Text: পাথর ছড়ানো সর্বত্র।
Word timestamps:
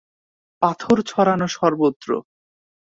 পাথর 0.61 0.97
ছড়ানো 1.07 1.47
সর্বত্র। 1.47 2.09